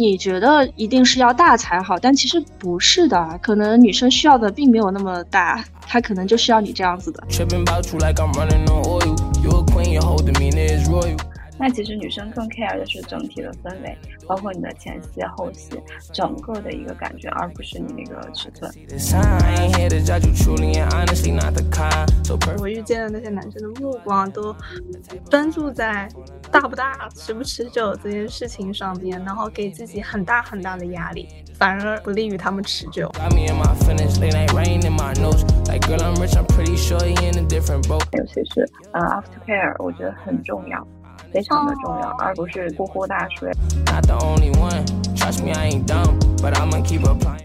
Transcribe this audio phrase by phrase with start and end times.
[0.00, 7.22] 你觉得一定是要大才好，但其实不是的，可能女生需要的并没有那么大，她可能就需要你这样子的。
[11.60, 13.94] 那其实女生更 care 的是整体的氛围，
[14.26, 15.78] 包括你的前戏、后戏，
[16.10, 18.72] 整个的一个感觉，而不是你那个尺寸。
[22.58, 24.56] 我遇见的那些男生的目光都
[25.28, 26.08] 专注在
[26.50, 33.12] 大不大、持不持久这件事情上边，然后给自己很大很大的压力，反而不利于他们持久。
[38.12, 40.86] 尤其是呃 after care，我觉得很重要。
[41.32, 43.52] 非常的重要，而不是呼呼大睡。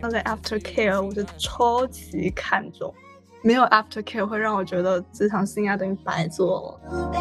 [0.01, 2.91] 那个 after care 我就超级看重，
[3.43, 7.11] 没有 after care 会让我觉得这场性爱等于白做了。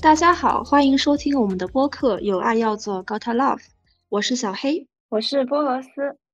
[0.00, 3.62] 大家好，欢迎收听我们的播客，有爱要做 Got Love，
[4.10, 5.88] 我是小黑，我是波罗斯。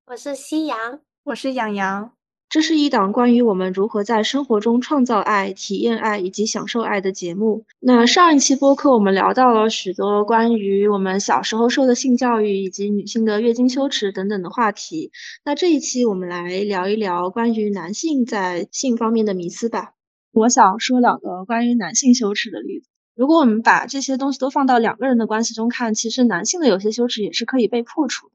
[0.06, 0.76] 我是夕阳，
[1.24, 2.12] 我是养羊。
[2.50, 7.64] 这是一档关于我们如何在生活中创造爱、体验爱以及享受爱的节目。
[7.80, 15.12] 那上一期播客我们聊到了许多关于我们小时候受的性教育以及女性的月经羞耻等等的话题。
[15.46, 19.94] 那这一期我们来聊一聊关于男性在性方面的迷思吧。
[20.30, 22.90] 我想说两个关于男性羞耻的例子。
[23.16, 28.33] 如果我们把这些东西都放到两个人的关系中看，其实男性的有些羞耻也是可以被破除的。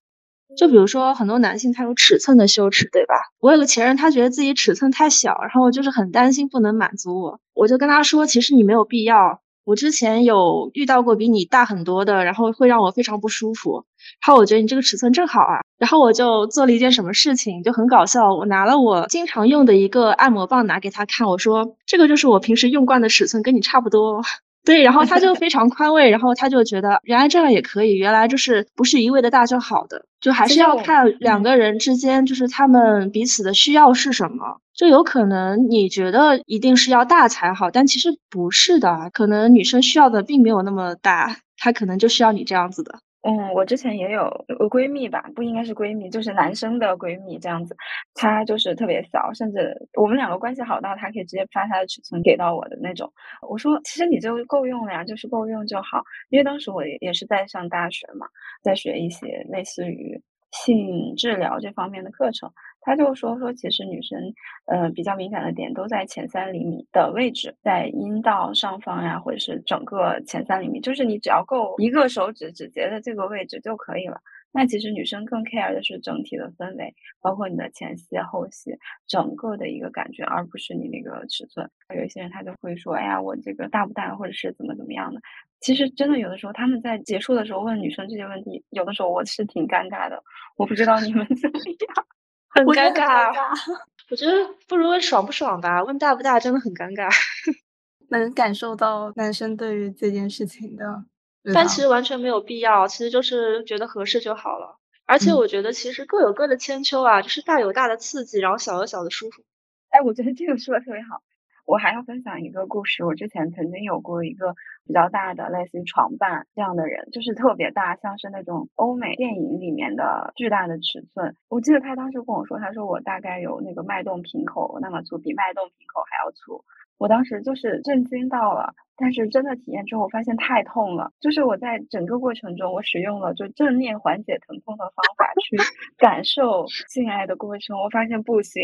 [0.60, 3.16] 就比如说，很多男性他有尺寸的羞耻，对吧？
[3.40, 7.40] 我有个前任，他觉得自己尺寸太小，然后就是很担心不能满足我。
[7.54, 9.40] 我就跟他说，其实你没有必要。
[9.64, 13.86] 我之前有遇到过比你大很多的，然后会让我非常不舒服。
[14.26, 15.62] 然后我觉得你这个尺寸正好啊。
[15.78, 18.36] 然后我就做了一件什么事情，就很搞笑。
[18.36, 24.22] 我拿了我经常用的一个按摩棒拿给他看，我说这个就是我平时用惯的尺寸，跟你差不多。
[24.70, 43.00] 对，然后他就非常宽慰，然后他就觉得原来这样也可以，原来就是不是一味的大就好的，就还是要看两个人之间就是他们彼此的需要是什么，就有可能你觉得一定是要大才好，但其实不是的，可能女生需要的并没有那么大，她可能就需要你这样子的。
[43.24, 44.22] 嗯，我之前也有
[44.70, 47.76] 闺蜜吧，不应该是闺蜜，就是男生的闺蜜这样子。
[48.14, 53.12] 她就是特别小，甚至我们两个关系好到她可以直接发她的尺寸给到我的那种。
[53.50, 56.02] 我说，其实你就够用了呀，就是够用就好。
[56.30, 58.26] 因为当时我也也是在上大学嘛，
[58.64, 62.50] 在学一些类似于性治疗这方面的课程。
[62.82, 64.18] 他就说说，其实女生，
[64.66, 74.20] 呃，比较敏感的点都在前三厘米的位置，在阴道上方呀，或者是整个前三厘米，就是你只要够一个手指指节的这个位置就可以了。
[74.52, 76.92] 那其实女生更 care 的是整体的氛围，
[77.22, 78.76] 包括你的前戏、后戏，
[79.08, 81.70] 整个的一个感觉，而不是你那个尺寸。
[81.96, 85.22] 有一些人他就会说，哎呀，我这个大不大，或者是怎么怎么样的。
[85.60, 90.24] 其实真的有的时候他们在结束的时候问女生这些问题，有的时候我是挺尴尬的。
[90.58, 92.19] 我不知道你们怎么样。
[92.50, 93.32] 很尴尬，
[94.10, 94.32] 我觉得
[94.68, 95.84] 不如问爽不爽吧。
[95.84, 97.10] 问大不大真的很尴尬，
[98.10, 101.06] 能感受到男生对于这件事情的，
[101.54, 104.78] 但其实完全没有必要，其实就是觉得合适就好了。
[105.06, 109.44] 而且我觉得其实各有各的千秋啊，就是大有大的刺激，然后小有小的舒服。
[109.90, 111.22] 哎，我觉得这个说的特别好。
[111.70, 113.06] 我还要分享一个故事。
[113.06, 114.56] 我之前曾经有过一个
[114.88, 121.36] 比较大的，类似于床伴这样的人，就是特别大，像是那种欧美电影里面的巨大的尺寸。
[121.48, 126.66] 我记得他当时跟我说，他说我大概有那个脉动瓶口那么粗，比脉动瓶口还要粗。
[126.98, 131.12] 我当时就是震惊到了，但是真的体验之后，我发现太痛了。
[131.20, 135.56] 就是我在整个过程中，我使用了就正面缓解疼痛的方法 去
[136.00, 138.64] 感受性爱的过程，我发现不行，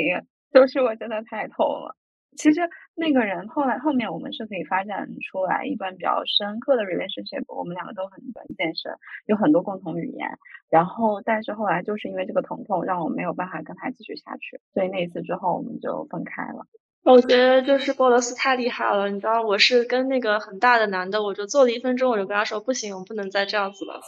[0.52, 1.96] 就是我真的太痛了。
[2.38, 2.60] 其实
[2.96, 8.94] 那个人后来后面我们是可以发展出来一段比较深刻的 relationship，我们两个都很喜欢健身，
[9.26, 10.28] 有很多共同语言。
[10.70, 16.66] 然后但是后来就是因为这个疼痛，让我没有办法跟他继续下去，所以那一次之后我们就分开了。
[17.04, 24.02] 我觉得就是波罗斯太厉害了，你知道我是跟那个很大的男的，我就坐了一分钟，我就跟他说不行，我们不能再这样子了。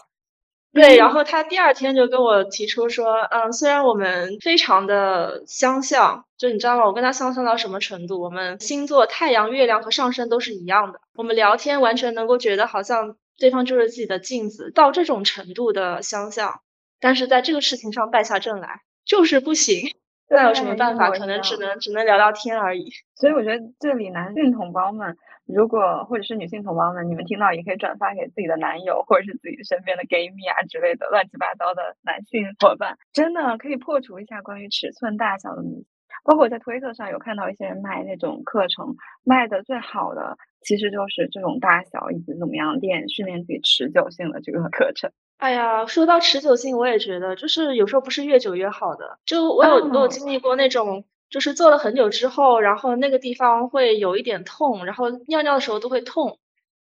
[0.73, 6.85] 对，然后他第二天就跟我提出说，嗯，虽然我们非常的相像，就你知道吗？
[6.85, 8.21] 我跟他相像到什么程度？
[8.21, 16.61] 我们星座、太阳、月亮和上升都是一样的，我们聊天完全能够觉得好像对方就是自己的镜子，到这种程度的相像，
[16.99, 19.95] 但是在这个事情上败下阵来，就是不行。
[20.29, 21.09] 那有什么办法？
[21.11, 22.89] 可能只能只能聊聊天而已。
[23.15, 25.15] 所以我觉得这里男性同胞们。
[25.45, 35.85] 如果或者是女性同胞们，你们听到也可以转发给自己的男友，或者是自己身边的 gay 蜜啊之类的乱七八糟的男性伙伴，真的可以破除一下关于尺寸大小的迷。
[36.27, 45.09] 包括我在推特上有看到一些人卖那种课程，卖的最好的其实就是这种大小以及怎么样练训练自己持久性的这个课程。
[45.37, 49.19] 哎呀，说到持久性，我也觉得就是有时候不是越久越好的。
[49.25, 56.39] 就我有我有经历过那种，就是做了很久之后，然后那个地方会有一点痛，然后尿尿的时候都会痛，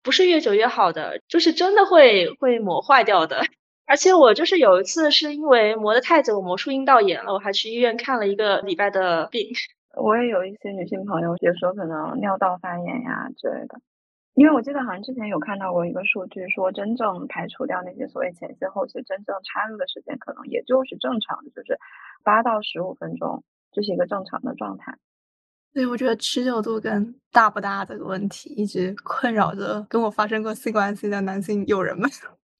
[0.02, 3.42] 不是越久越好的，就是真的会会磨坏掉的。
[3.88, 9.48] 而且我就是有一次是因为磨得太久，我磨出阴道炎了，我还去医院看了一个礼拜的病。
[9.96, 13.80] 我也有一些女性朋友也说可能尿道发炎呀之类的。
[14.34, 21.80] 因为我记得好像之前有看到过一个数据，说真正排除掉那些所谓前期、后期，真正插入的时间可能也就是正常的，就是
[22.22, 23.42] 八到十五分钟，
[23.72, 24.98] 这是一个正常的状态。
[25.74, 32.10] 对，我觉得持久度跟大不大这个问题一直困扰着跟我发生过性关系的男性友人们。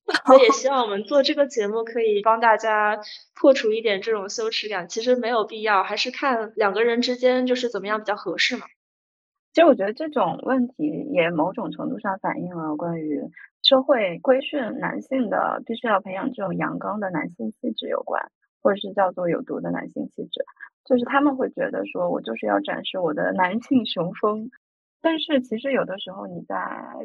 [0.28, 3.00] 我也 希望我们做这个节目可以帮大家
[3.34, 8.66] 破除一点这种羞耻感，其实没有必要，还是看两个人之间就是怎么样比较合适嘛。
[9.52, 10.74] 其实我觉得这种问题
[11.12, 13.22] 也某种程度上反映了关于
[13.62, 18.30] 社会规训男性的必须要培养这种阳刚的男性气质有关，
[18.62, 20.44] 或者是叫做有毒的男性气质，
[20.84, 24.50] 就是他们会觉得说我就是要展示我的男性雄风，
[25.06, 26.56] 但是其实有的时候你在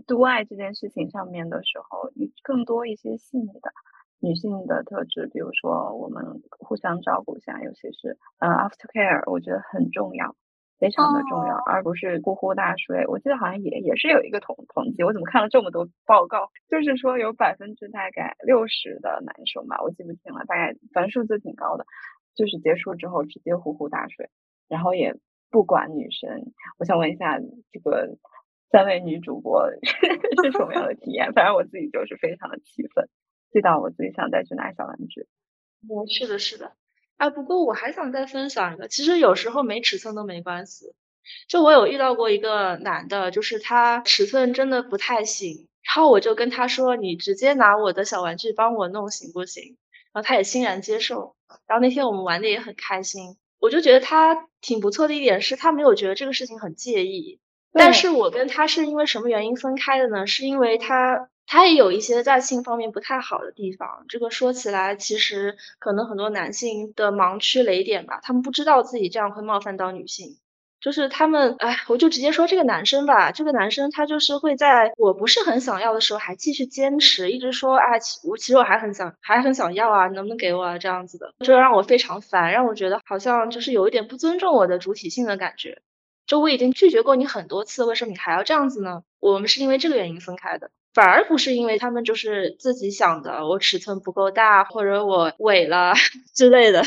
[0.07, 3.71] 度爱这件事情上面的时候，你更多一些细腻的
[4.19, 10.36] 女性的特质，比如说我们互相照顾一下，尤其是呃 after care，我觉得很重要。
[10.80, 13.06] 非常的重要，而不是呼呼大睡。
[13.06, 16.50] 我记得好像也也是有一个统统计，我怎么看了这么多报告？
[16.71, 21.86] 就是说有百分之大概六十的男生吧，我记不清了，大概反正数字挺高的，
[22.33, 24.31] 就是结束之后直接呼呼大睡，
[24.68, 25.13] 然后也
[25.51, 26.53] 不管女生。
[26.80, 27.39] 我想问一下，
[27.71, 28.18] 这个
[28.71, 29.69] 三位女主播
[30.44, 31.31] 是什么样的体验？
[31.33, 33.07] 反正我自己就是非常的气愤，
[33.51, 35.27] 气到我自己想再去拿小玩具。
[35.83, 36.71] 嗯，是的，是的。
[37.18, 40.95] 啊，不过我还想再分享一个，其实有时候没尺寸都没关系。
[41.48, 49.77] 就我有遇到过一个男的，就是他尺寸真的不太行，然后我就跟他说：“你直接拿我的小玩具帮我弄行不行？”
[50.13, 51.36] 然后他也欣然接受。
[51.68, 57.39] 然后那天我们玩的也很开心，我就觉得他挺不错的一点是他没有觉得这个事情很介意。
[57.71, 60.27] 但是我跟他是因为什么原因分开的呢？
[60.27, 61.29] 是因为他。
[61.47, 70.37] 他也有一些在性方面不太好的地方，这个说起来其实可能很多男性的盲区雷点吧，他们不知道自己这样会冒犯到女性，
[70.81, 85.81] 就是他们，哎，我就直接说这个男生吧，这个男生他就是会在我不是很想要的时候还继续坚持，一直说，哎，我其实我还很想，还很想要啊，能不能给我啊这样子的，就让我非常烦，让我觉得好像就是有一点不尊重我的主体性的感觉，
[86.25, 89.03] 就我已经拒绝过你很多次，为什么你还要这样子呢？
[89.19, 90.71] 我们是因为这个原因分开的。
[90.93, 95.93] 反而不是因为他们就是自己想的，我尺寸不够大，或者我萎了
[96.35, 96.83] 之类的，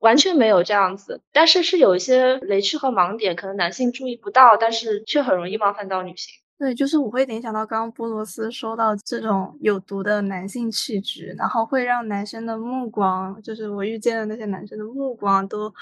[0.00, 1.20] 完全没有这样子。
[1.32, 6.34] 但是是有一些雷区和盲点，可能男性注意不到，但是却很容易冒犯到女性。
[6.58, 15.72] 对，就是我会联想到刚刚波罗斯说到这种有毒的男性气质，然后会让男生的目光，就是我遇见的那些男生的目光都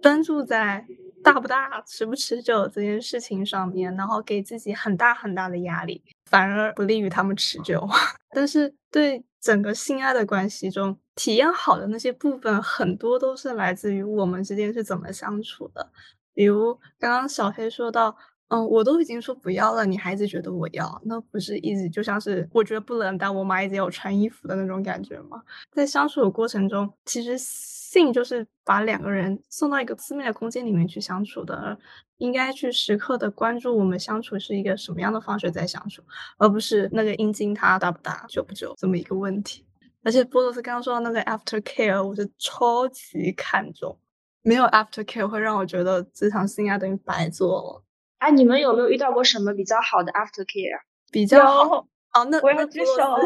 [0.00, 0.86] 专注在
[1.22, 6.02] 大不大、持不持久这件事情上面，然后给自己很大很大的压力。
[6.30, 7.86] 反而不利于他们持久，
[8.34, 15.90] 但是对整个性爱的关系中，体验好的那些部分，很多都是来自于我们之间是怎么相处的。
[16.32, 18.16] 比如刚刚小黑说到。
[18.48, 25.42] 嗯，我都已经说不要了，你还一直觉得我要，那不是一直就像是我觉得不冷，但我妈一直要穿衣服的那种感觉吗？
[25.72, 31.76] 在相处的过程中，其实性就是把两个人送到一个私密的空间里面去相处的，
[32.18, 36.00] 应该去时刻的关注我们相处是一个什么样的方式在相处，
[36.38, 39.65] 而不是那个阴茎它大不大、久不久这么一个问题。
[40.06, 43.98] 而且波罗斯刚刚说到那个 after care，我是超级看重，
[44.42, 47.82] 没有 after care 会让我觉得这场性爱等于白做了。
[48.18, 50.78] 哎，你们有没有遇到过什么比较好的 after care？
[51.10, 53.16] 比较好哦，那我要举手。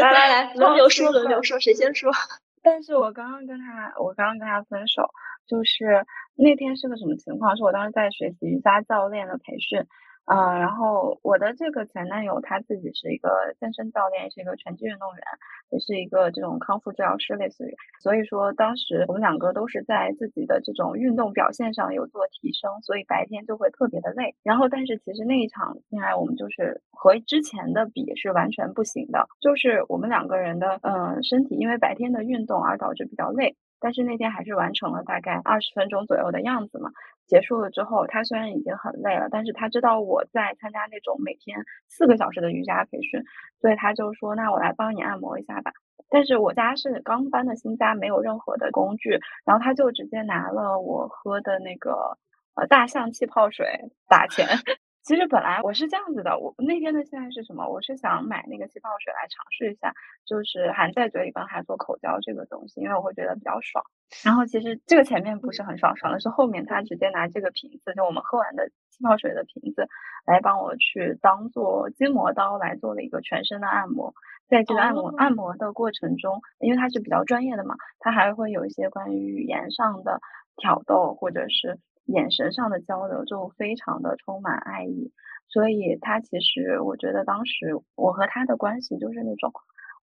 [0.00, 2.12] 来来来， 轮流说，轮流说，谁先说？
[2.62, 5.02] 但是我刚刚跟他，我刚刚跟他分手，
[5.48, 7.56] 就是那天是个什么情况？
[7.56, 9.84] 是我当时在学习瑜伽教练的培训。
[10.28, 15.22] 啊，然后我的这个前男友他自己是一个健身教练，是一个拳击运动员，
[15.70, 17.74] 也是一个这种康复治疗师，类似于。
[18.02, 24.34] 所以说当时我们两个都是在自己的这种运动表现上有做提升，所以白天就会特别的累。
[24.42, 33.56] 然后但是其实那一场恋爱我们就是和之前的比是完全不行的，就是我们两个人的嗯身体因为白天的运动而导致比较累。
[33.80, 36.90] 但是那天还是完成了大概二十分钟左右的样子嘛。
[37.26, 43.22] 结束了之后，他虽然已经很累了，但是他知道我在参加那种每天四个小时的瑜伽培训，
[43.60, 45.72] 所以他就说：“那我来帮你按摩一下吧。”
[46.08, 52.16] 但是我家是刚搬的新家，没有任何的工具，然后他就直接拿了我喝的那个
[52.54, 53.66] 呃大象气泡水
[54.08, 54.46] 打钱。
[55.08, 57.66] 其实本来我是这样子的，我那天的现在是什么？
[57.66, 59.90] 我是想买那个气泡水来尝试一下，
[60.26, 63.82] 就是含在嘴里帮他做口交这个东西，因为我会觉得比较爽。
[64.22, 69.88] 然后其实这个前面不是很爽，爽的是后面他直接拿这个瓶子，就我们喝完的气泡水的瓶子，
[70.26, 74.12] 来帮我去当做筋膜刀来做了一个全身的按摩。
[74.46, 80.20] 在这个按摩按摩的过程中，因为他是比较专业的嘛，他还会有一些关于语言上的
[80.58, 81.78] 挑逗，或者是。
[82.08, 85.12] 眼神上的交流就非常的充满爱意，
[85.48, 89.52] 所以他其实我觉得当时我和他的关系就是那种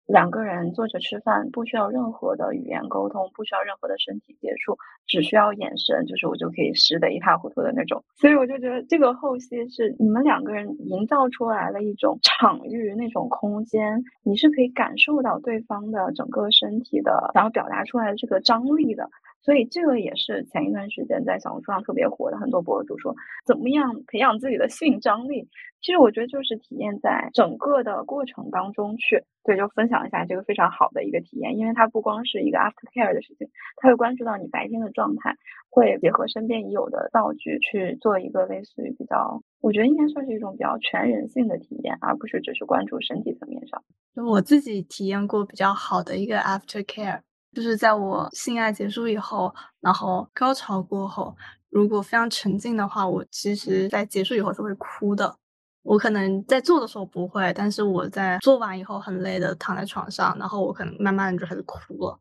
[0.05, 8.01] 两个人坐着吃饭，不需要任何的语言沟通，不需要任何的身体接触，只需要眼神，就是我就可以湿的一塌糊涂的那种。
[8.15, 19.09] 所以我就觉得这个后期是你们两个人营造出来了一种场域，那种空间，你是可以感受到对方的整个身体的然后表达出来这个张力的。
[19.41, 23.15] 所以这个也是前一段时间在小红书上特别火的，很多博主说
[23.45, 25.47] 怎么样培养自己的性张力。
[25.79, 35.35] 其实我觉得就是体验在整个的过程当中去，对，就分享一下这个非常好的一个体验，因为它不光是一个 after care 的事情，它会关注到你白天的状态，
[35.69, 43.81] 会结合身边已有的道具去做一个类似于比较，我觉得应该算是一种比较全人性的体验，而不是只是关注身体层面上。
[44.15, 47.21] 我自己体验过比较好的一个 after care。
[47.53, 51.35] 就是在我性爱结束以后，然后高潮过后，
[51.69, 55.35] 如果非常沉浸的话，我其实在结束以后是会哭的。
[55.83, 62.19] 我可能在做的时候不会，但是我在做完以后很累的躺在床上，然后我可能慢慢的就开始哭了。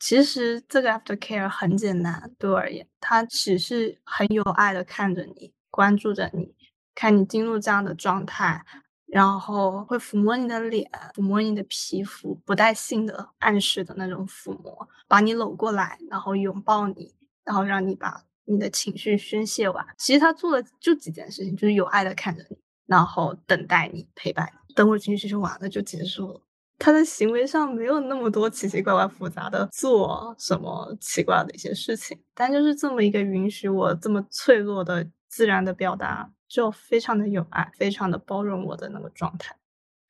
[0.00, 6.54] 其实这个 after care 很简单，对我而言，他只是很有爱的看着你，关注着你，
[6.94, 8.64] 看你进入这样的状态。
[9.12, 17.14] 然后会抚摸你的脸，抚摸你的皮肤，不带性的暗示的那种抚摸，把你搂过来，然后拥抱你，
[17.44, 19.86] 然后让你把你的情绪宣泄完。
[19.98, 26.40] 其实他做的就几件事情，就是有爱的看着你，然后等待你，陪伴你，等我情绪宣完了就结束了。
[26.78, 36.30] 他的行为上没有那么多奇奇怪怪、复杂的做什么奇怪的一些事情，但就是这么一个允许我这么脆弱的自然的表达。
[36.52, 39.56] 就非常的有爱，非常的包容我的那个状态。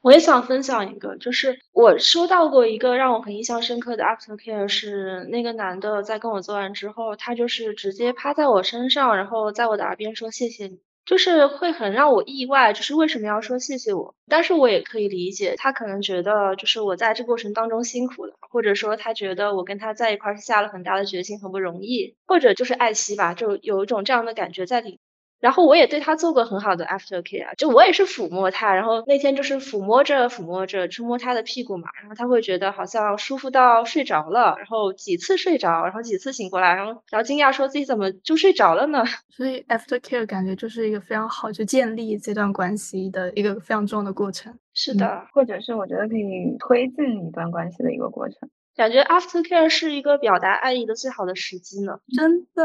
[0.00, 14.16] 我也想分享一个，就是我收到过一个让我很印象深刻的 after care，是那个男的在跟我做完之后，他就是直接趴在我身上，然后在我的耳边说谢谢你，就是会很让我意外，就是为什么要说谢谢我？
[14.26, 24.98] 但是我也可以理解，他可能觉得就是我在这过程当中辛苦了，或者说他觉得我跟他在一块是下了很大的决心，很不容易，或者就是爱惜吧，就有一种这样的感觉在里。
[25.42, 39.04] 然后我也对他做过很好的 after care，就我也是抚摸他，然后那天就是抚摸着抚摸着，触摸他的屁股嘛，然后他会觉得好像舒服到睡着了，然后几次睡着，然后几次醒过来，然后然后惊讶说自己怎么就睡着了呢？
[39.30, 44.56] 所以 after care 感觉就是一个非常好去建立这段关系的一个非常重要的过程。
[44.74, 48.48] 是的，或者是我觉得可以推进一段关系的一个过程。
[48.76, 52.62] 感觉 after care 是一个表达爱意的最好的时机呢，真的。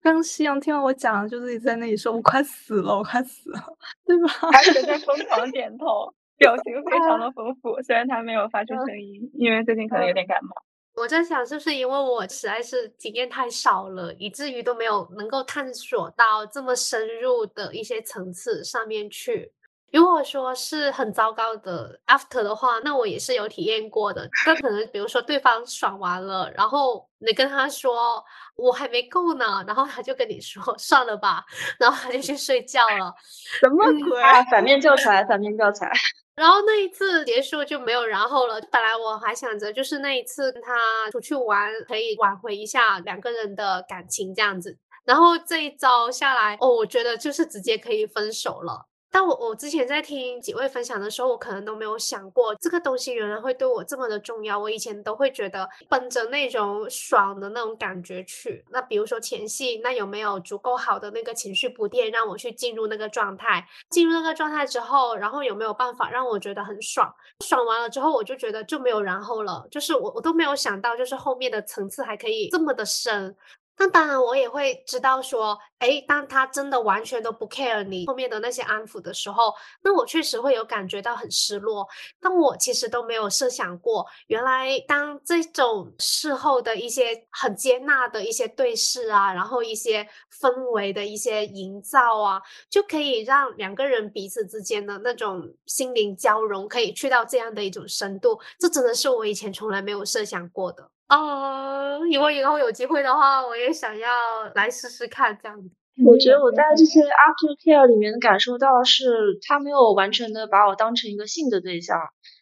[0.00, 3.60] 刚夕阳听完我讲，就自己在那里说：“我快死了，我快死了，
[4.06, 7.82] 对吧？”而且在疯狂点头，表情 非常的丰富。
[7.82, 10.50] 虽然他没有发出声音，因为最近可能有点感冒。
[10.94, 19.52] 我在想，是不是因为我实在是经验太少了，以至于都没有能够探索到这么深入的一些层次上面去。
[19.90, 24.28] 如果说是很糟糕的 after 的话，那我也是有体验过的。
[24.46, 28.22] 那可能比如说对方爽完了，然后你跟他说
[28.54, 31.44] 我还没够呢，然后他就跟你说 算了吧，
[31.78, 33.14] 然后他就去睡觉了。
[33.60, 33.76] 什么
[34.08, 34.22] 鬼？
[34.22, 35.90] 啊反面教材，反面教材。
[36.34, 38.60] 然后那一次结束就没有然后了。
[38.70, 48.86] 本来我还想着就是那一次跟他出去玩可以挽回一下两个人的感情这样子，然后这一招下来，哦，我觉得就是直接可以分手了。
[49.10, 54.58] 但我我之前在听几位分享的时候，我可能都没有想过这个东西原来会对我这么的重要。
[54.58, 58.64] 我以前都会觉得奔着那种爽的那种感觉去。
[58.70, 63.66] 那比如说前戏，那有没有足够好的那个情绪铺垫，让我去进入那个状态？
[63.90, 67.12] 进入那个状态之后，然后有没有办法让我觉得很爽？
[67.44, 69.66] 爽完了之后，我就觉得就没有然后了。
[69.70, 73.34] 就是我我都没有想到，就是后面的层次还可以这么的深。
[73.78, 81.86] 那当然，我也会知道说，哎，当他真的完全都不 care 你后面的那些安抚的时候，那我确实会有感觉到很失落。
[82.20, 90.06] 但我其实都没有设想过，原来当这种事后的一些很接纳的一些对视啊，然后一些
[90.40, 98.40] 氛围的一些营造啊，就可以让两个人彼此之间的那种心灵交融，可以去到这样的一种深度。
[98.58, 100.90] 这真的是我以前从来没有设想过的。
[101.08, 104.08] 哦，如果以后有机会的话，我也想要
[104.54, 105.70] 来试试看这样子。
[106.06, 111.98] 我觉得我在这些 after care 里面感受到是，他没有完全的把我当成一个性的对象，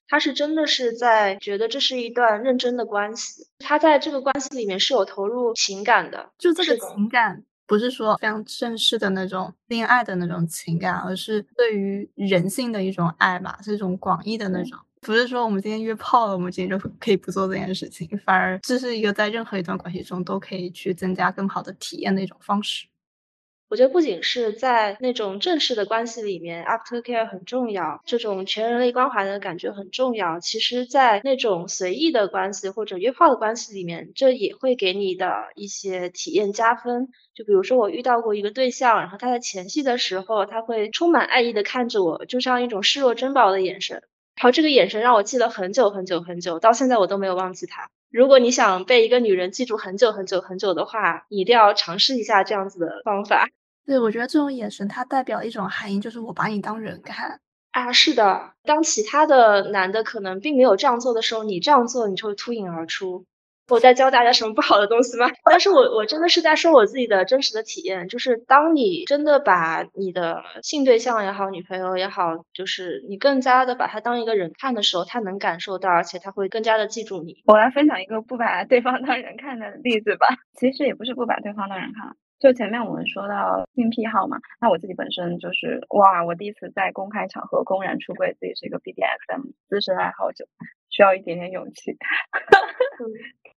[0.09, 6.29] 他是真的是在觉得这是一段认真的关系，他在这个关系里面是有投入情感的。
[6.37, 14.79] 就这个情感，不是说非常正式的那种恋爱的那种情感，而是对于人性的一种爱吧，是一种广义的那种。
[15.01, 22.87] 不是说我们今天约炮了，我们今天就可以不做这件事情，反而这是一个在任何一段关系中都可以去增加更好的体验的一种方式。
[23.69, 30.39] 我觉得不仅是在那种正式的关系里面，after care 很重要，这种全人类关怀的感觉很重要。
[30.39, 37.09] 其实，在那种随意的关系或者约炮的关系里面，这也会给你的一些体验加分。
[37.35, 44.01] 就比如说，我遇到过一个对象，然后他在前戏的时候，他会充满爱意的看着我，就像一种视若珍宝的眼神。
[44.37, 47.89] 然后这个眼神让我记了很久很久很久，到现在我都没有忘记他。
[48.11, 53.49] 如果你想被一个女人记住很久很久很久的话，你一定要尝试一下这样子的方法。
[53.87, 57.41] 对，我觉得这种眼神它代表一种含义，就是我把你当人看
[57.73, 57.93] 啊。
[57.93, 63.25] 是的，当其他的男的可能并没有这样做的时候，你这样做，你就会脱颖而出。
[63.69, 65.27] 我在教大家什么不好的东西吗？
[65.45, 77.43] 但是我我真的是在说我自己的真实的体验，就是当你真的把你的性对象也好，女朋友也好，就是你更加的把他当一个人看的时候，他能感受到，而且他会更加的记住你。
[77.47, 80.27] 我来分享一个不把对方当人看的例子吧。
[80.55, 90.47] 其实也不是不把对方当人看，就前面我们说到性癖好嘛，那我自己本身就是哇，我第一次在公开场合公然出柜自己是一个 BDSM 资深爱好者，
[90.89, 91.99] 需要一点点勇气。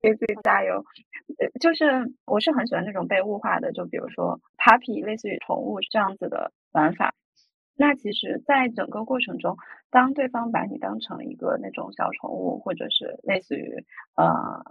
[0.01, 0.83] 给自己加油，
[1.39, 7.13] 呃，就是我是很喜欢那种被物化的，就比如说 puppy，类似于宠物这样子的玩法。
[7.75, 9.55] 那其实，在整个过程中，
[9.89, 13.85] 当对方把你当成一个那种小宠物，或者是类似于
[14.15, 14.25] 呃，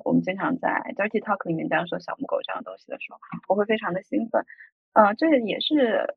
[0.05, 4.45] 我们经常在 dirty talk 里面这样说小母狗这样东西的时候，我会非常的兴奋。
[4.92, 6.16] 呃，这也是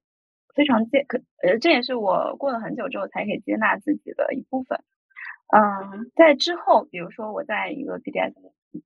[0.54, 4.84] 非常接可，呃，这也是我过了很久之后才可以接纳自己的一部分。
[5.52, 8.34] 嗯，在之后，比如说我在一个 BDS。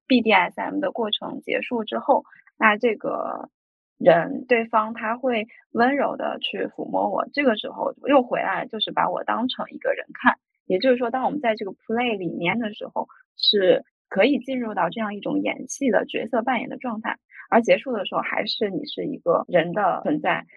[0.07, 2.23] BDSM 的过程结束之后，
[2.57, 3.51] 那这个
[3.99, 17.19] 人对方他会温柔的去抚摸我，这个时候又回来就是把我当成一个人看，也就是说，当我们在这个 play 里面的时候，是可以进入到这样一种演戏的角色扮演的状态，
[17.51, 20.47] 而结束的时候还是你是一个人的存在，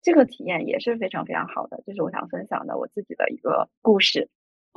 [0.00, 4.28] 这个体验也是非常非常好的，这是我想分享的我自己的一个故事。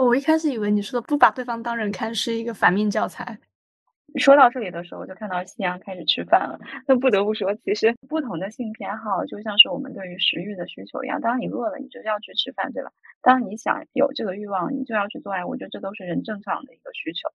[0.06, 3.38] 我一开始以为你说的不把对方当人看是一个反面教材。
[4.16, 6.58] 说到这里的时候，就看到夕阳开始吃饭了。
[6.88, 11.20] 那不得不说，其实不同的性偏好就像是我们对于食欲的需求一样。
[11.20, 12.92] 当你饿了，你就要去吃饭，对吧？
[13.22, 15.44] 当你想有这个欲望，你就要去做爱。
[15.44, 17.30] 我觉得这都是人正常的一个需求，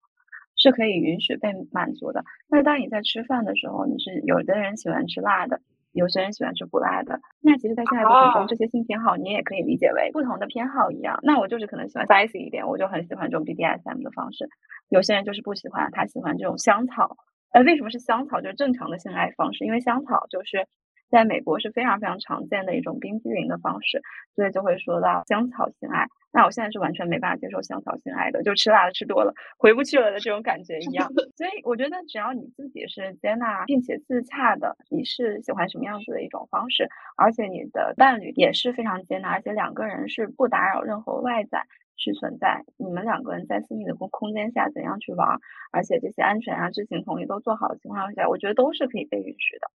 [0.57, 2.25] 是可以允许被满足的。
[2.49, 5.61] 那当你在吃饭的时候，你是有的人喜欢吃辣的。
[5.95, 11.19] 有些人喜欢吃不辣的，那其实，在性爱过程中，这些性偏好你也可以理解为不同的偏好一样。
[11.23, 14.49] 那我就是可能喜欢 spicy 一点，我就很喜欢这种 BDSM 的方式。
[14.91, 17.17] 有些人就是不喜欢，他喜欢这种香草。
[17.53, 18.41] 呃，为什么是香草？
[18.41, 20.67] 就是正常的性爱方式，因为香草就是
[21.15, 24.03] 在美国是非常非常常见的一种冰激凌的方式，
[24.35, 26.09] 所以就会说到香草性爱。
[26.33, 31.07] 那我现在是完全没办法接受香草性爱的，就吃辣的吃多了回不去了的这种感觉一样。
[31.39, 41.63] 所以我觉得只要你自己是接纳并且自洽的，你是喜欢什么样子的一种方式，而且你的伴侣也是非常接纳，而且两个人是不打扰任何外在
[41.97, 45.39] 去存在，你们两个人在私密的空空间下怎样去玩，
[45.71, 49.71] 而且这些安全啊、知情同意都做好的情况下，我觉得都是可以被允许的。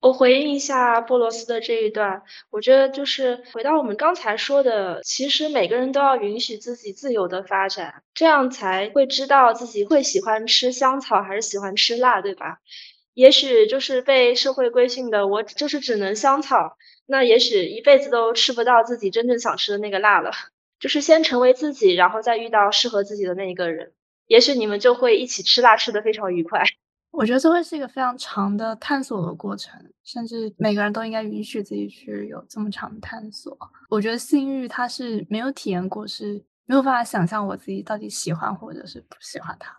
[0.00, 12.60] 我回应一下波罗斯的这一段，我觉得就是回到我们刚才说的，其实每个人都要允许自己自由的发展，这样才会知道自己会喜欢吃香草还是喜欢吃辣，对吧？
[13.12, 20.30] 也许就是被社会规训的，我就是只能香草，那也许一辈子都吃不到自己真正想吃的那个辣了。
[20.78, 23.92] 就是先成为自己，然后再遇到适合自己的那一个人，
[24.26, 26.64] 也许你们就会一起吃辣，吃的非常愉快。
[27.10, 33.56] 我觉得这会是一个非常长的探索的过程，甚至每个人都应该允许自己去有这么长的探索。
[33.88, 39.76] 我觉得性欲它是没有体验过，是没有办法想象我自己到底喜欢或者是不喜欢它，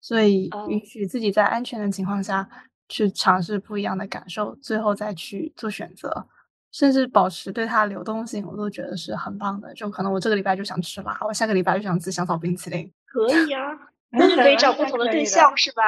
[0.00, 2.48] 所以允许自己在安全的情况下
[2.88, 6.28] 去尝试不一样的感受，最后再去做选择，
[6.70, 9.74] 甚至保持对它的流动性，我都觉得是很棒的。
[9.74, 13.76] 就可能我这个礼拜就想吃辣，我下个礼拜就想吃香草冰淇淋，可以啊，
[14.10, 15.82] 那就可以 找不同的对象，是吧？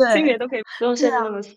[0.00, 1.54] 对，性别都可以不用限制那么死。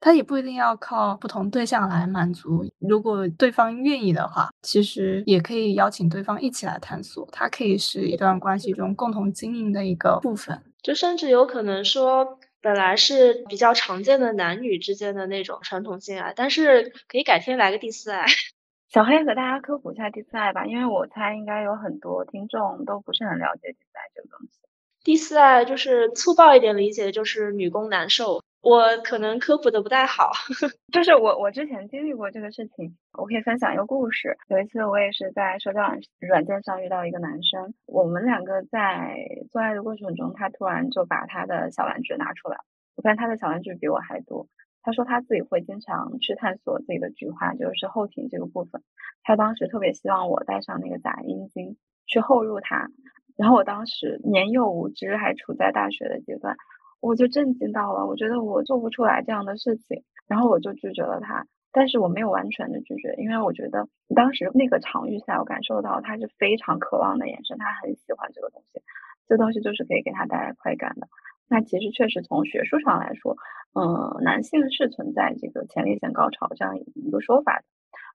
[0.00, 7.28] 他也不一定要靠不同对象来满足，如果对方愿意的话，其实也可以邀请对方一起来探索。
[7.32, 18.24] 它可以是一段关系中共同经营的一个部分，就甚至有可能说，本来是比较常见的男女之间的那种传统性爱，但是可以改天来个第四爱。
[18.88, 24.60] 小黑给大家科普一下第四爱吧，因为我猜应该有很多听众都不是很了解第四爱这个东西。
[25.08, 28.42] 第四爱就是粗暴一点理解，就是女攻男受。
[28.60, 30.32] 我可能科普的不太好，
[30.92, 34.36] 就是我我之前经历过这个事情，我可以分享一个故事。
[34.48, 39.16] 有一次我也是在社交软软件上遇到一个男生，我们两个在
[39.50, 42.58] 做爱的过程中，他突然就把他的小玩具拿出来，
[42.94, 44.46] 我发现他的小玩具比我还多。
[44.82, 48.82] 他说他自己会经常去探索自己的菊花，就是后庭这个部分。
[49.22, 52.90] 他当时特别希望我带上那个假阴茎去后入他，
[53.38, 56.54] 然后我当时年幼无知，还处在大学的阶段。
[57.00, 61.46] 我就震惊到了，我觉得我做不出来这样的事情，然后我就拒绝了他。
[61.70, 68.80] 但是我没有完全的拒绝，因为我觉得当时那个场域下，我感受到他是非常渴望的眼神，他很喜欢这个东西，
[69.28, 71.06] 这东西就是可以给他带来快感的。
[71.48, 73.36] 那其实确实从学术上来说，
[73.74, 77.64] 嗯，男性是存在这个前列腺高潮这样一个说法的。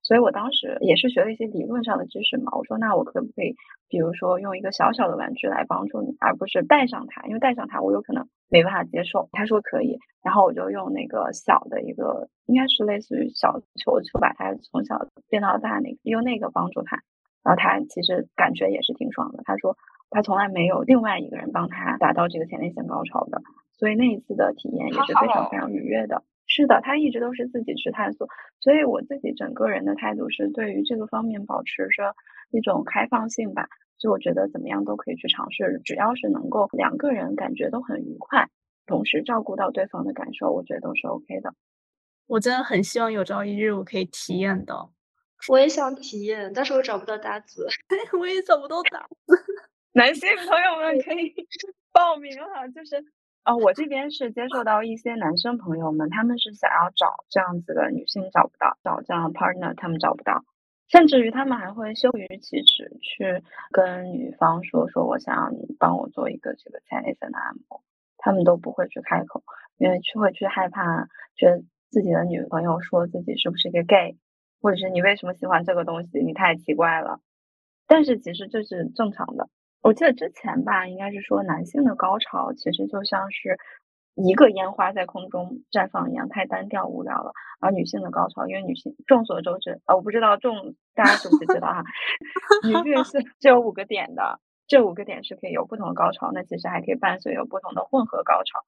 [0.03, 3.55] 所以我当时也是学了一些理论上的知识嘛，我说那我可不可以，
[3.87, 9.29] 比如说用一个小小的玩具来帮助你，而不是带上它，因为带上它我有可能没办法接受。
[9.31, 16.97] 他说可以，然后我就用那个小的一个，应该是类似于小球球，把它从小变到大那个，用那个帮助他，
[17.43, 19.41] 然后他其实感觉也是挺爽的。
[19.45, 19.77] 他说
[20.09, 26.23] 他从来没有另外一个人帮他达到这个前列腺高潮的，所以那一次的体验也是非常非常愉悦的。
[26.55, 28.27] 是的，他一直都是自己去探索，
[28.59, 32.13] 所以我自己整个人的态度是对于这个方面保持着
[32.51, 33.67] 一种开放性吧。
[33.97, 38.47] 就我觉得怎么样都可以去尝试，只要是能够两个人感觉都很愉快，
[38.85, 41.55] 同时照顾到对方的感受，我觉得都是 OK 的。
[42.27, 44.91] 我真的很希望有朝一日我可以体验到。
[45.49, 47.65] 我也想体验，但是我找不到搭子。
[48.19, 49.33] 我也找不到搭子。
[49.93, 51.33] 男性朋友们可以
[51.91, 53.03] 报名哈，就是。
[53.45, 60.45] 哦，我这边是接受到一些男生朋友们，他们是想要找这样子的女性找不到，找这样 partner 他们找不到，
[60.87, 67.83] 甚至于他们还会羞于启齿去跟女方说说我想要你帮我做一个这个前列腺的按摩，
[68.17, 69.43] 他们都不会去开口，
[69.77, 74.15] 因为去会去害怕，觉得自己的女朋友说自己是不是一个 gay，
[74.61, 77.19] 或者是你为什么喜欢这个东西，你太奇怪了，
[77.87, 79.49] 但是其实这是正常的。
[79.83, 83.59] 我记得之前吧，应该是说男性的高潮其实就像是
[84.15, 87.33] 一个烟花在空中绽放一样，太单调无聊了。
[87.59, 91.83] 而女性的高潮，因为女性众所周知啊，我不知道众大家是不是知道哈，
[92.65, 98.59] 女性是 只有五个点的，这五个点是可以有不同的高潮，那其实还可以伴随有不同的混合高潮，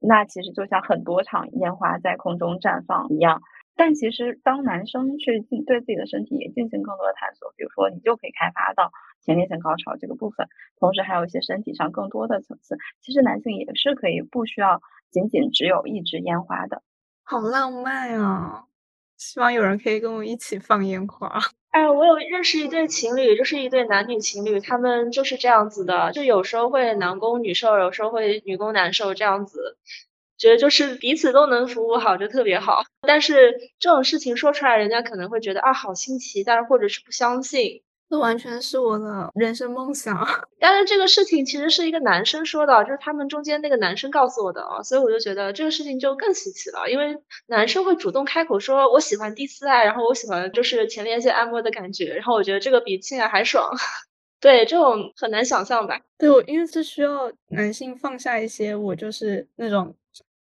[0.00, 3.40] 那其实就像很多场烟花在空中绽放一样。
[3.76, 8.90] 但其实，当男生去进对自己的身体也进行更多的探索，比如说你就可以开发到
[9.24, 12.76] 前列腺高潮这个部分，同时还有一些身体上更多的层次。
[13.00, 16.82] 其实男性也是可以不需要仅仅只有一支烟花的，
[17.24, 18.64] 好浪漫啊！
[19.16, 21.40] 希望有人可以跟我一起放烟花。
[21.70, 29.76] 哎，我有认识一对情侣，就是一对男女情侣，他们就是这样子的，就有时候会男攻女受，有时候会女攻男受这样子。
[30.38, 32.84] 觉得就是彼此都能服务好，就特别好。
[33.00, 37.82] 但是这种事情说出来，人家可能会觉得啊，好新奇，但是或者是不相信。
[38.10, 40.26] 这完全是我的人生梦想。
[40.58, 47.16] 但是这个事情其实是一个男生说的，就是他们中间那个男生告诉我的啊，所以我就觉得这个事情就更稀奇了，因为
[47.46, 53.70] 男生会主动开口说我喜欢第四爱，然后我喜欢就是前列腺按摩的感觉，然后我觉得这个比性爱还爽。
[54.40, 56.00] 对，这种很难想象吧？
[56.16, 59.94] 对，我因为是需要男性放下一些，我就是那种。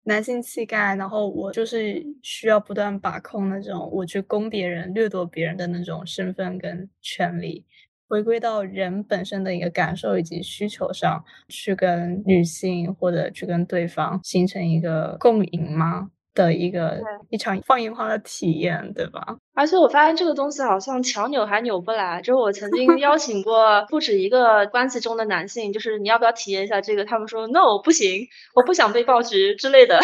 [0.04, 7.64] 男性气概，然后我就是需要不断把控那种我去攻别人、掠夺别人的那种身份跟权利，
[8.08, 16.10] 回归到人本身的一个感受以及需求上去跟女性或者去跟对方形成一个共赢吗？
[16.34, 19.38] 的一个一场放烟花的体验，对吧？
[19.54, 22.20] 而且我发现这个东西好像强扭还扭不来。
[22.20, 27.04] 就是我曾经邀 请过不止一个关系中的男性，就是你要不要体验一下这个？
[27.04, 30.00] 他们说 no 不行，我不想被爆菊之类的。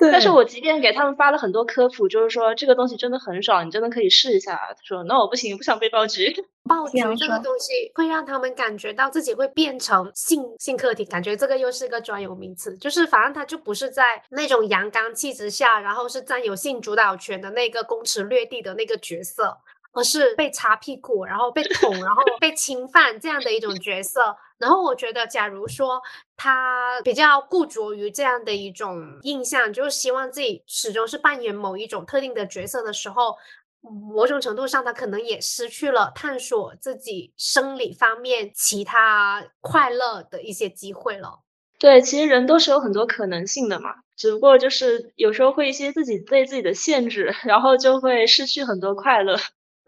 [0.00, 0.10] 对。
[0.10, 4.56] 但是我即便给他们发了很多科普，就是说这个东西真的很爽，你真的可以试一下。
[4.56, 6.34] 他说那我不行，不想被暴菊。
[6.68, 19.58] 暴菊这个东西会让他们感觉到自己会变成性性客体，感觉这个又是个专有名词，就是反正他就不是在那种阳刚气质下，然后是占有性主导权的那个攻城略地的那个角色。
[19.92, 24.36] 而是被擦屁股，然后被捅，然后被侵犯这样的一种角色。
[24.60, 26.00] 然后我觉得，假如说
[26.36, 33.36] 他比较固着于这样的一种印象，就是希望自己始终是扮演某一种特定的角色的时候，
[33.80, 41.40] 某种程度上他可能也失去了探索自己生理方面其他快乐的一些机会了。
[41.78, 49.38] 对，其实人都是有很多可能性的嘛，只不过就是有时候会一些自己对自己的限制，然后就会失去很多快乐。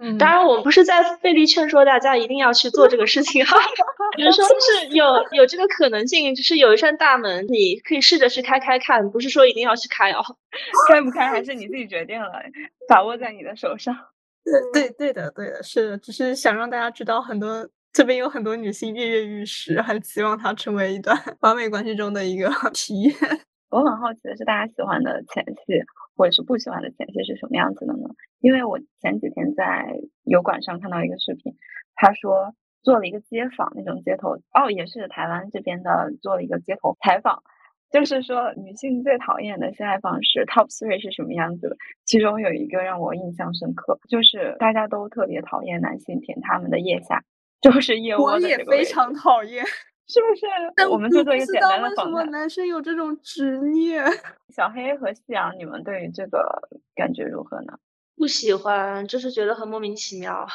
[0.02, 3.56] 嗯，当然，我不是在费力劝说大家一定要去做这个事情哈，
[4.18, 10.20] 只是说就是有有这个可能性，只是有一扇大门，你可以试着去开开看，不是说一定要去开哦，
[10.90, 12.32] 开不开还是你自己决定了，
[12.88, 13.96] 把握在你的手上。
[14.72, 23.14] 对对对的对的，是，只是想让大家知道，很多这边有很多女性跃跃欲试，很希望它成为一段完美关系中的一个体验。
[23.70, 25.80] 我很好奇的是，大家喜欢的前戏。
[26.22, 28.08] 或者是不喜欢的前戏是什么样子的呢？
[28.38, 31.56] 因为我前几天在油管上看到一个视频，
[31.96, 32.54] 他说
[32.84, 37.42] 做了一个街访，那种街头哦，也是台湾这边的做了一个街头采访，
[37.90, 41.76] 就是说女性最讨厌的性爱方式 top three 是什么样子的？
[42.04, 47.24] 其中有一个让我印象深刻，就是大家都特别讨厌男性舔他们的腋下，
[47.60, 49.64] 就是腋窝我也非常讨厌。
[50.12, 50.46] 是不是？
[50.76, 52.14] 但我们就做一个简单的访谈。
[52.14, 54.04] 为什么男生有这种执念？
[54.54, 57.72] 小黑和夕阳，你们对于这个感觉如何呢？
[58.16, 60.46] 不喜欢，就是觉得很莫名其妙。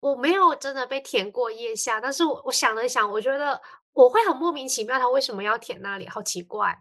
[0.00, 3.60] 我没有真的被舔过腋下，但是我我想了想，我觉得
[3.92, 6.08] 我会很莫名其妙，他为什么要舔那里？
[6.08, 6.78] 好奇怪。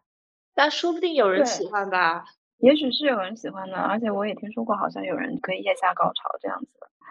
[0.55, 2.23] 但说不定有人喜欢吧？
[2.57, 6.67] 也许是有人喜欢的，而且我也听说过，好像有人可以腋下高潮这样子。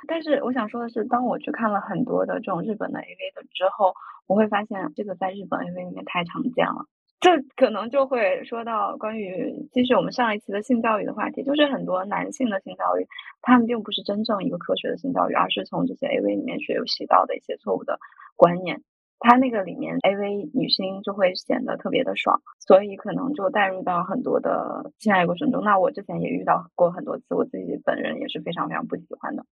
[0.07, 3.95] 但是我想说的是，当我去看了很多的这种日本的 AV 的之后，
[4.27, 6.87] 我会发现这个在日本 AV 里面太常见了。
[7.21, 13.07] 这可能就会说到关于继续我们上一期的性教育的话题，就是很多男性的性教育，
[13.43, 17.99] 他们并不是真正一个科学的性教育，而是从这些 AV 里面学习到的一些错误的
[18.37, 18.81] 观念。
[19.23, 25.63] 他那个里面 AV 女星就会显得特别的爽，所以可能就带入到很多的性爱过程中。
[25.63, 29.45] 那我之前也遇到过很多次，我自己本人也是非常非常不喜欢的。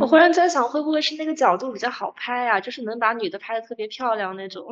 [0.00, 2.60] 我忽然在想，会不会是那个角度比较好拍啊？
[2.60, 4.66] 就是能把女的拍的特别漂亮那种。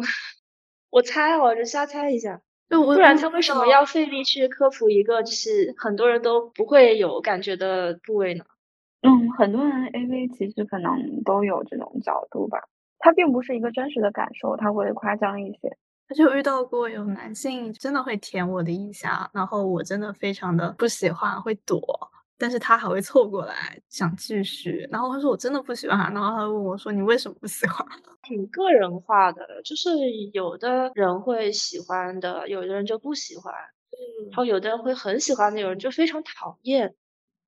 [0.91, 2.41] 我猜，我就瞎猜一下。
[2.69, 8.45] 就不然他为什么要费力去科普一个就是很多人都不会有感觉的部位呢？
[9.03, 12.59] 嗯，很多人 AV 其实可能都有这种角度吧，
[12.99, 15.77] 它并不是一个真实的感受，它会夸张一些。
[16.09, 21.81] 他就遇到过有男性真的会舔我的腋下，然后我真的非常的不喜欢，会躲。
[22.39, 27.87] 但是他还会凑过来想继续，然后他说我真的不喜欢他，然后他问我说你为什么不喜欢？
[28.23, 29.91] 挺个人化的，就是
[30.33, 33.53] 有的人会喜欢的，有的人就不喜欢，
[33.93, 36.95] 嗯，然后有的人会很喜欢的，有人就非常讨厌。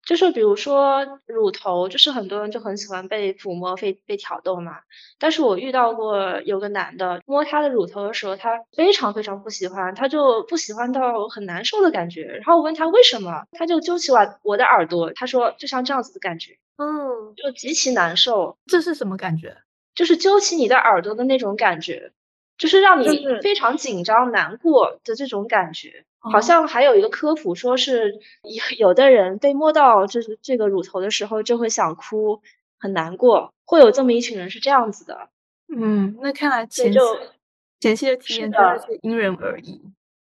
[0.08, 4.78] 就是比如说乳头，就是很多人就很喜欢被抚摸、被被挑逗嘛。
[5.18, 12.22] 但是我遇到过有个男的摸他的乳头的时候，他非常非常不喜欢，他就不喜欢到很难受的感觉。
[12.22, 18.56] 然后我问他为什么，他就揪起我我的耳朵，他说就像这样子的感觉，嗯，就极其难受。
[18.64, 19.58] 这是什么感觉？
[19.94, 22.12] 就是揪起你的耳朵的那种感觉。
[22.56, 32.42] 就是让你非常紧张、难过的这种感觉，好像还有一个科普说是有有的人被摸到这这个乳头的时候就会想哭，
[32.78, 35.28] 很难过，会有这么一群人是这样子的。
[35.68, 36.98] 嗯，那看来前期
[37.80, 39.80] 前期的体验真的是因人而异。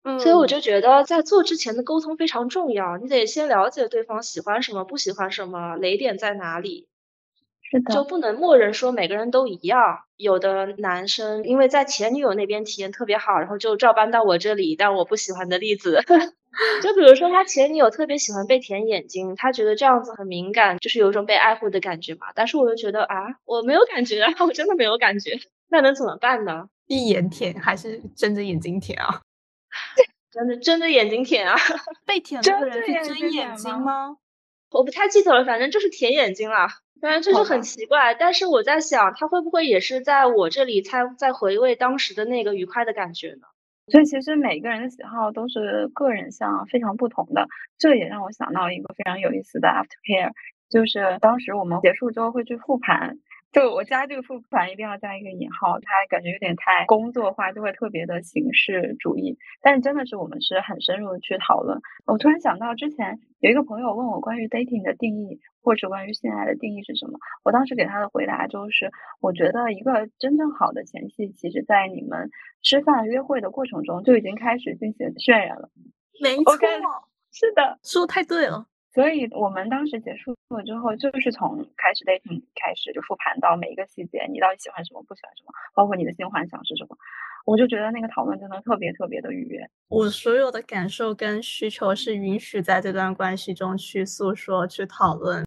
[0.05, 6.87] 嗯，所以我就觉得在做之前的沟通非常重要，你得先了解对方喜欢什么、不喜欢什么，雷点在哪里。
[7.92, 10.00] 就不能默认说每个人都一样。
[10.16, 14.77] 有的男生因为在前女友那边体验特别好，然后就照搬到我这里。
[14.77, 16.00] 但我不喜欢的例子，
[16.83, 22.29] 就比如说他前女友特别喜欢被舔眼睛，他觉得这样子很敏感，就是有一种被爱护的感觉嘛。
[22.35, 25.33] 但是我就觉得啊，我没有感觉啊， 我真的没有感觉。
[25.68, 26.68] 那能怎么办呢？
[26.87, 29.22] 闭眼舔还是睁着眼睛舔啊？
[30.31, 31.57] 真的睁着眼睛舔啊？
[32.07, 34.16] 被舔的人是睁眼睛吗？
[34.70, 36.68] 我不太记得了，反正就是舔眼睛了。
[37.05, 38.14] 当然，这就很奇怪。
[38.14, 43.47] 但是我在想，他会不会也是在我这里在在回味当时的那个愉快的感觉呢？
[43.88, 47.47] 所以其实每个人的喜好都是个人向非常不同的。
[47.77, 50.31] 这也让我想到一个非常有意思的 after care，
[50.71, 53.19] 就是当时我们结束之后会去复盘
[53.55, 59.38] 就我加这个复盘一定要加一个引号，它感觉有点太工作化，就会特别的形式主义。
[59.62, 61.81] 但是真的是我们是很深入的去讨论。
[62.05, 68.90] 我突然想到之前有一个朋友问我关于 dating 的定义，或者关于性爱的定义是什么，我当时给他的回答就是，
[69.21, 75.71] 我觉得一个真正好的前戏，其实在你们吃饭约会的过程中就已经开始进行渲染了。
[76.21, 76.53] 没错，
[77.31, 78.67] 是的，说太对了。
[78.95, 86.97] 所以我们当时结束了之后，就是从开始 dating 开始就复盘到每一个细节，你到底喜欢什么，不喜欢什么，包括你的新幻想是什么，
[87.45, 89.69] 我就觉得那个讨论真的特别特别的愉悦。
[89.89, 95.44] 我所有的感受跟需求是允许在这段关系中去诉说、去讨论。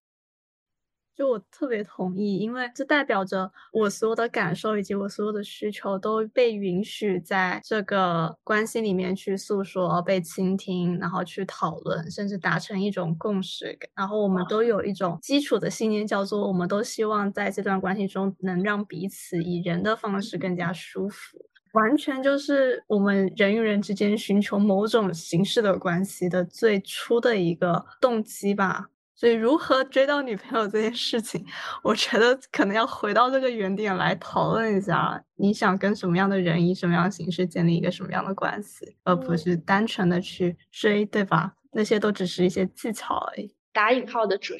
[1.18, 13.76] 就我特别同意，因为这代表着我所有的感受以及我所有的需求都被允许在这个关系里面去诉说、被倾听，然后去讨论，甚至达成一种共识。
[13.96, 21.40] 然后我们都有一种基础的信念，叫做我们都希望在这段关系中能让彼此以人的方式更加舒服。
[21.74, 28.88] 完全就是我们人与人之间寻求某种形式的关系的最初的一个动机吧。
[29.18, 31.44] 所以，如何追到女朋友这件事情，
[31.82, 41.56] 我觉得可能要回到这个原点来讨论一下，你想跟什么样的人以什么样的形式建立一个什么样的关系，而不是单纯的去追，对吧？
[41.72, 44.56] 那些都只是一些技巧而已，打引号的追。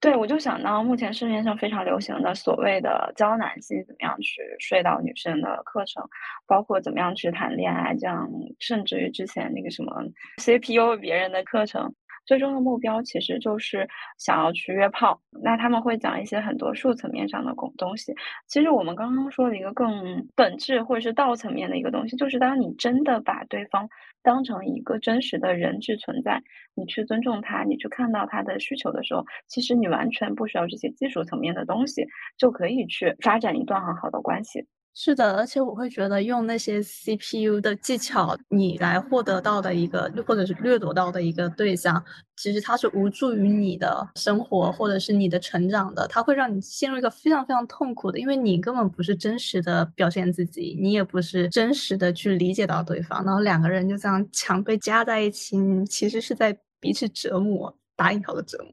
[0.00, 6.06] 对，我就想到目前市面上非常流行的所谓的教男性怎么样去睡到女生的课程，
[6.46, 9.90] 包括怎么样去谈恋爱，这样甚至于之前那个什么
[10.36, 11.94] CPU 别人的课程。
[12.24, 18.14] 最终的目标其实就是想要去约炮，那他们会讲一些很多术层面上的东东西。
[18.48, 23.88] 其实我们刚刚说的一个更本质或者是道层面的一个东西，就是当你真的把对方
[24.22, 26.42] 当成一个真实的人质存在，
[26.74, 32.06] 你去尊重他，你去看到他的需求的时候，其实你完全不需要这些技术层面的东西，
[32.38, 34.66] 就可以去发展一段很好的关系。
[34.96, 42.00] 是的，而且我会觉得用那些 CPU 的技巧，你来获得到的一个，或者是掠夺到的一个对象，
[42.36, 58.70] 其实它是无助于你的生活或者是你的成长的，它会让你陷入一个非常非常痛苦的，因为你根本不是真实的表现自己，你也不是真实的去理解到对方，然后两个人就这样强被加在一起，其实是在彼此折磨，打引号的折磨，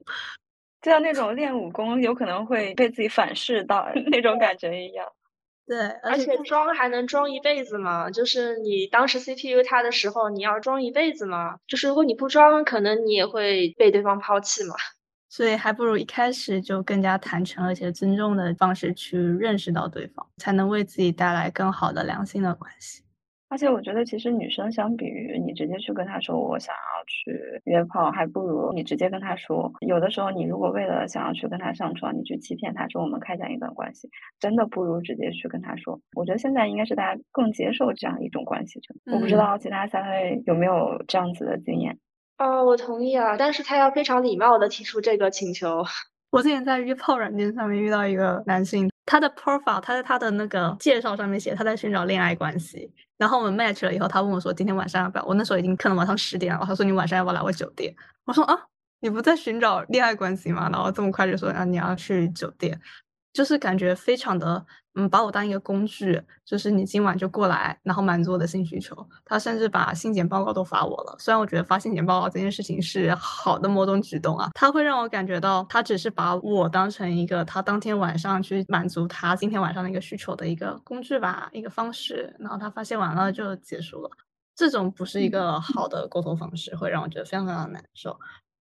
[0.83, 5.07] 就像那种练武功有可能会被自己反噬到 那种感觉一样。
[5.71, 8.09] 对，而且装还能装一辈子吗？
[8.11, 11.55] 就是你当时 CPU 它的时候，你要装一辈子吗？
[11.65, 14.75] 就是如果你不装，可能你也会被对方抛弃嘛。
[15.29, 23.03] 所以还不如一开始就更加坦诚而且尊重的方式去认识到对方，才能为自己带来更好的良性的关系。
[23.51, 29.69] 而且我觉得，其实女生相比于你直接去跟他说我想要去约炮，还不如你直接跟他说。
[29.81, 34.09] 有的时候，你如果为了想要去跟他上床，你去欺骗他说我们开展一段关系，
[34.39, 35.99] 真的不如直接去跟他说。
[36.15, 38.79] 我觉得现在应该是大家更接受这样一种关系。
[39.11, 41.97] 我不知道其他三位有没有这样子的经验。
[42.37, 45.83] 哦，我同意啊，但是他要非常礼貌的提出这个请求。
[46.31, 52.91] 我之前在约炮软件上面遇到一个男性，他的 profile，他在他的那个介绍上面写他在寻找恋爱关系。
[53.17, 56.65] 然后我们 match 了以后，他问我说：“今天晚上要不要？”我那时候已经可能晚上十点了。
[56.65, 58.57] 他说：“你晚上要不要来我酒店？”我说：“啊，
[58.99, 62.79] 你不在寻找恋爱关系吗？”然后这么快就说：“啊，你要去酒店。”
[63.33, 64.65] 就是感觉非常的，
[64.95, 68.95] 嗯，把我当一个工具，就是你今晚就过来，然后满足我的性需求。
[69.23, 71.15] 他甚至把性检报告都发我了。
[71.17, 82.35] 虽然我觉得发性检报告这件事情是好的某种举动啊，他会让我感觉到他只是把我当成一个他当天晚上去满足他今天晚上的一个需求的一个工具吧，一个方式。
[82.39, 84.09] 然后他发泄完了就结束了，
[84.55, 88.19] 这种不是一个好的沟通方式，会让我觉得非常非常难受。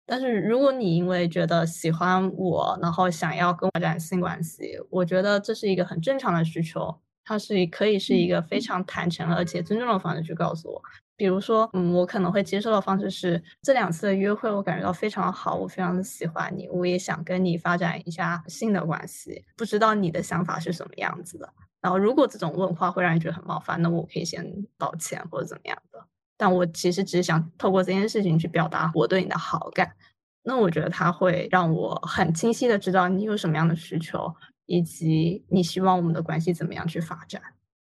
[0.07, 10.81] 但是如果你因为觉得喜欢我，然后想要跟我发展性关系，我觉得这是一个很正常的需求，它是可以是一个非常坦诚而且尊重的方式去告诉我。
[11.19, 21.51] 比如说，嗯，我可能会接受的方式是这两次的约会我感觉到非常好，我非常的喜欢你，我也想跟你发展一下性的关系，不知道你的想法是什么样子的。
[21.81, 26.07] 然后如果这种问话会让你觉得很冒犯，那我可以先道歉或者怎么样的。
[26.37, 29.97] 但我其实只是想透过这件事情去表达我对你的好感，
[30.43, 34.35] 那我觉得它会让我很清晰的知道你有什么样的需求，
[34.67, 37.43] 以及你希望我们的关系怎么样去发展，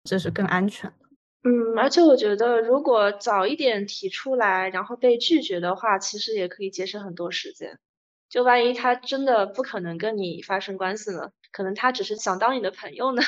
[0.04, 1.06] 这是更安全的。
[1.48, 7.78] 嗯，而且我觉得如果早一点提出来，然后被拒绝的话，其实也可以节省很多时间。
[8.28, 11.30] 就万一他真的不可能跟你发生关系呢？
[11.52, 13.22] 可能他只是想当你的朋友呢？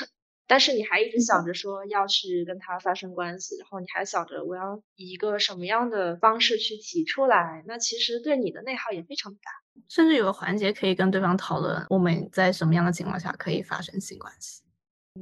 [0.48, 9.52] 但是你还一直想着说要去跟他发生关系，然后你还想着我要以一个什么样的方式去提出来，那其实对你的内耗也非常大。
[9.90, 14.64] 甚至有个环节可以跟对方讨论我们在什么样的情况下可以发生性关系。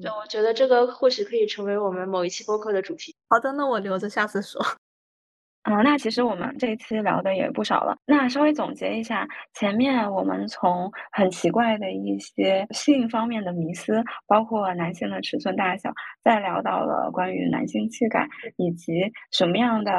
[0.02, 3.16] 对，我觉得这个或许可以成为我们某一期播客的主题。
[3.28, 4.62] 好的，那我留着下次说。
[5.68, 7.98] 嗯，那其实我们这一期聊的也不少了。
[8.06, 15.92] 那稍微总结一下，前面我们从很奇怪的一些性方面的迷思，包括男性的尺寸大小，
[16.24, 19.92] 再聊到了关于男性气概以及什么样的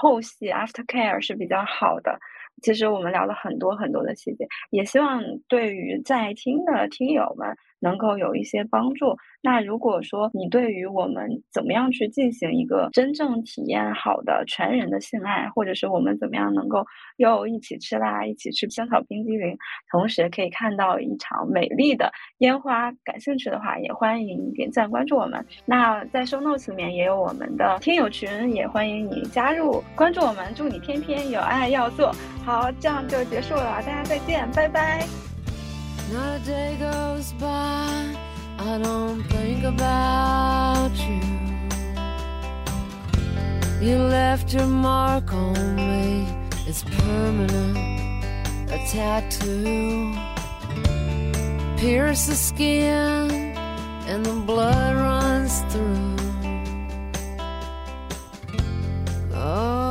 [0.00, 2.18] 后戏 after care 是比较好的。
[2.62, 7.54] 其实我们聊了很多很多的细节，也希望对于在听的听友们。
[7.82, 9.14] 能够有一些帮助。
[9.42, 19.58] 那如果说你对于我们怎么样去进行一个真正体验好的全人的性爱，或者是我们怎么样能够又一起吃辣、一起吃香草冰激凌，
[19.90, 25.44] 同时可以看到一场美丽的烟花，感兴趣的话，也欢迎点赞关注我们。
[25.66, 30.52] 那在 show notes 里面也有我们的听友群，也欢迎你加入关注我们。
[30.54, 32.12] 祝你天天有爱要做
[32.44, 35.31] 好，这样就结束了，大家再见，拜拜。
[36.12, 38.14] Not a day goes by,
[38.58, 41.22] I don't think about you.
[43.80, 46.28] You left your mark on me,
[46.66, 48.24] it's permanent,
[48.70, 50.12] a tattoo.
[51.78, 53.30] Pierce the skin,
[54.06, 56.16] and the blood runs through.
[59.32, 59.81] Oh.